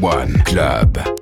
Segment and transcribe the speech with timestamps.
[0.00, 1.17] One Club.